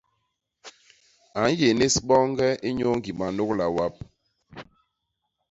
A 1.39 1.41
nyénés 1.57 1.95
boñge 2.07 2.47
inyuu 2.67 2.93
ñgi 2.97 3.11
manôgla 3.19 3.65
wap. 3.75 3.95